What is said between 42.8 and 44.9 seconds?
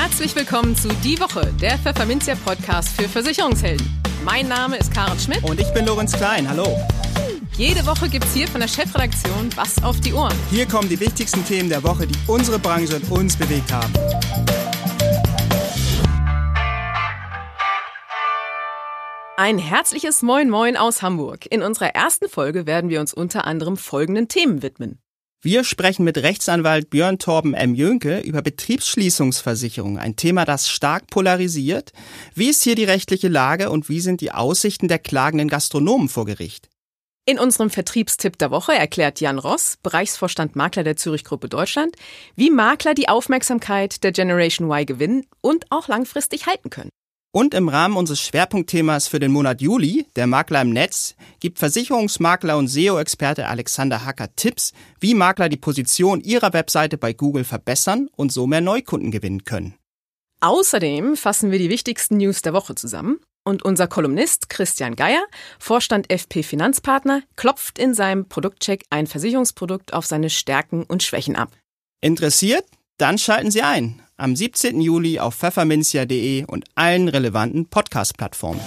die Aufmerksamkeit der Generation Y